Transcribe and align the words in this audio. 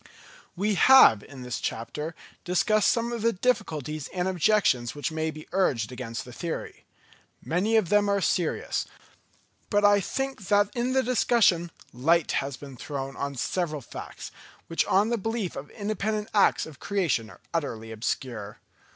_We 0.55 0.73
have 0.73 1.21
in 1.23 1.43
this 1.43 1.61
chapter 1.61 2.15
discussed 2.43 2.89
some 2.89 3.11
of 3.11 3.21
the 3.21 3.33
difficulties 3.33 4.07
and 4.07 4.27
objections 4.27 4.95
which 4.95 5.11
may 5.11 5.29
be 5.29 5.47
urged 5.51 5.91
against 5.91 6.25
the 6.25 6.33
theory. 6.33 6.85
Many 7.45 7.75
of 7.75 7.89
them 7.89 8.09
are 8.09 8.19
serious; 8.19 8.87
but 9.69 9.85
I 9.85 10.01
think 10.01 10.47
that 10.47 10.71
in 10.75 10.93
the 10.93 11.03
discussion 11.03 11.69
light 11.93 12.31
has 12.31 12.57
been 12.57 12.77
thrown 12.77 13.15
on 13.15 13.35
several 13.35 13.81
facts, 13.81 14.31
which 14.65 14.85
on 14.87 15.09
the 15.09 15.19
belief 15.19 15.55
of 15.55 15.69
independent 15.69 16.29
acts 16.33 16.65
of 16.65 16.79
creation 16.79 17.29
are 17.29 17.41
utterly 17.53 17.91
obscure. 17.91 18.57